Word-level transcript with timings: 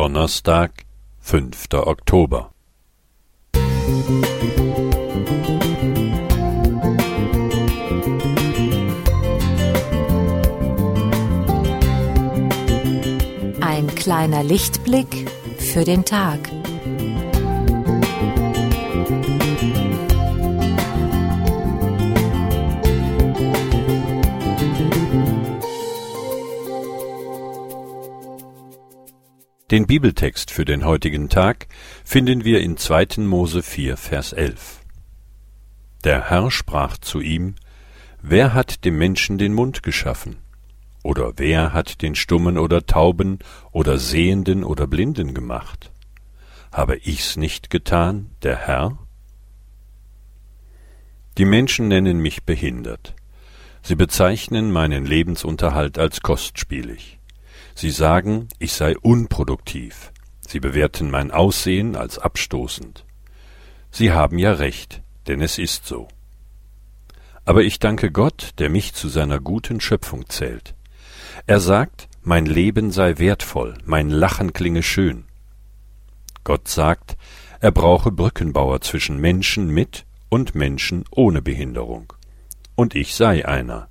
Donnerstag, 0.00 0.86
fünfter 1.18 1.86
Oktober. 1.86 2.52
Ein 13.60 13.94
kleiner 13.94 14.42
Lichtblick 14.42 15.30
für 15.58 15.84
den 15.84 16.06
Tag. 16.06 16.50
Den 29.70 29.86
Bibeltext 29.86 30.50
für 30.50 30.64
den 30.64 30.84
heutigen 30.84 31.28
Tag 31.28 31.68
finden 32.04 32.42
wir 32.42 32.60
in 32.60 32.76
2. 32.76 33.18
Mose 33.18 33.62
4, 33.62 33.96
Vers 33.96 34.32
11. 34.32 34.80
Der 36.02 36.28
Herr 36.28 36.50
sprach 36.50 36.98
zu 36.98 37.20
ihm, 37.20 37.54
Wer 38.20 38.52
hat 38.52 38.84
dem 38.84 38.98
Menschen 38.98 39.38
den 39.38 39.54
Mund 39.54 39.84
geschaffen? 39.84 40.38
Oder 41.04 41.34
wer 41.36 41.72
hat 41.72 42.02
den 42.02 42.16
Stummen 42.16 42.58
oder 42.58 42.84
Tauben 42.84 43.38
oder 43.70 43.98
Sehenden 43.98 44.64
oder 44.64 44.88
Blinden 44.88 45.34
gemacht? 45.34 45.92
Habe 46.72 46.96
ich's 46.96 47.36
nicht 47.36 47.70
getan, 47.70 48.32
der 48.42 48.56
Herr? 48.56 48.98
Die 51.38 51.44
Menschen 51.44 51.86
nennen 51.86 52.18
mich 52.18 52.42
behindert. 52.42 53.14
Sie 53.82 53.94
bezeichnen 53.94 54.72
meinen 54.72 55.06
Lebensunterhalt 55.06 55.96
als 55.96 56.22
kostspielig. 56.22 57.19
Sie 57.80 57.88
sagen, 57.92 58.50
ich 58.58 58.74
sei 58.74 58.94
unproduktiv. 58.98 60.12
Sie 60.46 60.60
bewerten 60.60 61.10
mein 61.10 61.30
Aussehen 61.30 61.96
als 61.96 62.18
abstoßend. 62.18 63.06
Sie 63.90 64.12
haben 64.12 64.36
ja 64.36 64.52
recht, 64.52 65.00
denn 65.28 65.40
es 65.40 65.56
ist 65.56 65.86
so. 65.86 66.06
Aber 67.46 67.62
ich 67.62 67.78
danke 67.78 68.10
Gott, 68.10 68.50
der 68.58 68.68
mich 68.68 68.92
zu 68.92 69.08
seiner 69.08 69.40
guten 69.40 69.80
Schöpfung 69.80 70.28
zählt. 70.28 70.74
Er 71.46 71.58
sagt, 71.58 72.10
mein 72.20 72.44
Leben 72.44 72.90
sei 72.90 73.16
wertvoll, 73.16 73.78
mein 73.86 74.10
Lachen 74.10 74.52
klinge 74.52 74.82
schön. 74.82 75.24
Gott 76.44 76.68
sagt, 76.68 77.16
er 77.60 77.70
brauche 77.70 78.12
Brückenbauer 78.12 78.82
zwischen 78.82 79.16
Menschen 79.16 79.70
mit 79.70 80.04
und 80.28 80.54
Menschen 80.54 81.04
ohne 81.10 81.40
Behinderung. 81.40 82.12
Und 82.74 82.94
ich 82.94 83.14
sei 83.14 83.48
einer. 83.48 83.88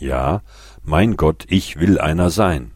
Ja, 0.00 0.42
mein 0.82 1.16
Gott, 1.16 1.44
ich 1.48 1.78
will 1.78 2.00
einer 2.00 2.30
sein. 2.30 2.72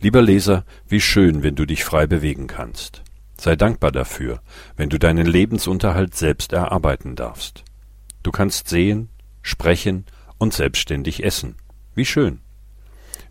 Lieber 0.00 0.22
Leser, 0.22 0.64
wie 0.86 1.00
schön, 1.00 1.42
wenn 1.42 1.54
du 1.54 1.64
dich 1.64 1.84
frei 1.84 2.06
bewegen 2.06 2.46
kannst. 2.46 3.02
Sei 3.38 3.56
dankbar 3.56 3.92
dafür, 3.92 4.40
wenn 4.76 4.88
du 4.88 4.98
deinen 4.98 5.26
Lebensunterhalt 5.26 6.14
selbst 6.14 6.52
erarbeiten 6.52 7.16
darfst. 7.16 7.64
Du 8.22 8.30
kannst 8.30 8.68
sehen, 8.68 9.08
sprechen 9.42 10.06
und 10.38 10.54
selbstständig 10.54 11.24
essen. 11.24 11.56
Wie 11.94 12.06
schön. 12.06 12.40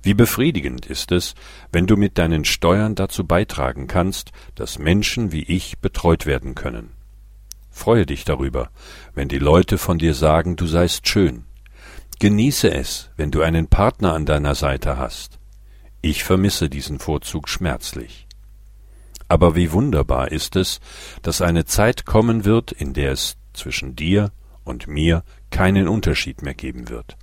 Wie 0.03 0.13
befriedigend 0.13 0.85
ist 0.85 1.11
es, 1.11 1.33
wenn 1.71 1.87
du 1.87 1.95
mit 1.95 2.17
deinen 2.17 2.43
Steuern 2.43 2.93
dazu 2.93 3.25
beitragen 3.25 3.87
kannst, 3.87 4.31
dass 4.53 4.77
Menschen 4.77 5.31
wie 5.31 5.43
ich 5.43 5.79
betreut 5.79 6.25
werden 6.25 6.55
können. 6.55 6.91
Freue 7.71 8.05
dich 8.05 8.25
darüber, 8.25 8.69
wenn 9.15 9.29
die 9.29 9.39
Leute 9.39 9.77
von 9.77 9.97
dir 9.97 10.13
sagen, 10.13 10.57
du 10.57 10.67
seist 10.67 11.07
schön. 11.07 11.45
Genieße 12.19 12.71
es, 12.71 13.09
wenn 13.17 13.31
du 13.31 13.41
einen 13.41 13.67
Partner 13.67 14.13
an 14.13 14.25
deiner 14.25 14.55
Seite 14.55 14.97
hast. 14.97 15.39
Ich 16.05 16.25
vermisse 16.25 16.69
diesen 16.69 16.99
Vorzug 16.99 17.47
schmerzlich. 17.47 18.27
Aber 19.29 19.55
wie 19.55 19.71
wunderbar 19.71 20.33
ist 20.33 20.57
es, 20.57 20.81
dass 21.21 21.41
eine 21.41 21.63
Zeit 21.63 22.05
kommen 22.05 22.43
wird, 22.43 22.73
in 22.73 22.93
der 22.93 23.13
es 23.13 23.37
zwischen 23.53 23.95
dir 23.95 24.33
und 24.65 24.85
mir 24.85 25.23
keinen 25.49 25.87
Unterschied 25.87 26.41
mehr 26.41 26.55
geben 26.55 26.89
wird. 26.89 27.15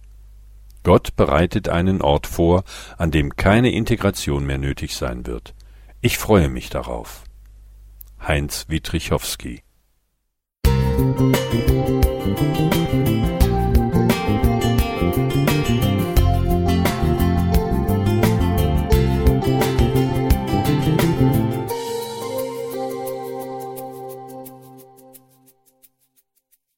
Gott 0.82 1.14
bereitet 1.14 1.68
einen 1.68 2.00
Ort 2.00 2.26
vor, 2.26 2.64
an 2.96 3.10
dem 3.10 3.36
keine 3.36 3.70
Integration 3.70 4.46
mehr 4.46 4.56
nötig 4.56 4.96
sein 4.96 5.26
wird. 5.26 5.54
Ich 6.00 6.16
freue 6.16 6.48
mich 6.48 6.70
darauf. 6.70 7.24
Heinz 8.26 8.64
Wietrichowski 8.68 9.62
Musik 10.64 12.00